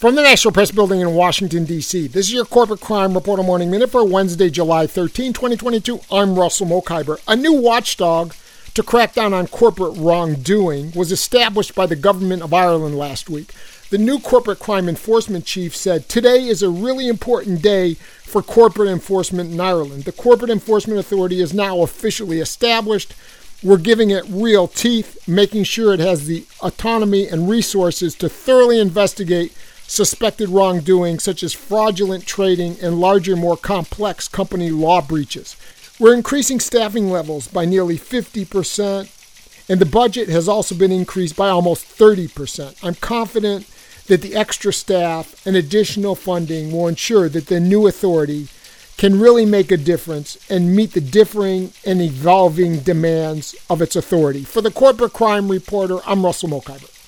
[0.00, 3.70] From the National Press Building in Washington, D.C., this is your Corporate Crime Reporter Morning
[3.70, 6.00] Minute for Wednesday, July 13, 2022.
[6.10, 7.20] I'm Russell Mokhiber.
[7.28, 8.32] A new watchdog
[8.72, 13.52] to crack down on corporate wrongdoing was established by the Government of Ireland last week.
[13.90, 18.88] The new corporate crime enforcement chief said, Today is a really important day for corporate
[18.88, 20.04] enforcement in Ireland.
[20.04, 23.12] The Corporate Enforcement Authority is now officially established.
[23.62, 28.80] We're giving it real teeth, making sure it has the autonomy and resources to thoroughly
[28.80, 29.54] investigate
[29.90, 35.56] suspected wrongdoing, such as fraudulent trading and larger, more complex company law breaches.
[35.98, 41.48] We're increasing staffing levels by nearly 50%, and the budget has also been increased by
[41.48, 42.76] almost 30%.
[42.84, 43.66] I'm confident
[44.06, 48.46] that the extra staff and additional funding will ensure that the new authority
[48.96, 54.44] can really make a difference and meet the differing and evolving demands of its authority.
[54.44, 56.99] For the Corporate Crime Reporter, I'm Russell Mokhiber.